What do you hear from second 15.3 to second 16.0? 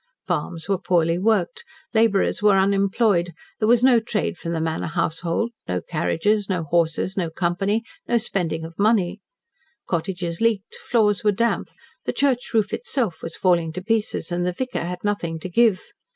to give.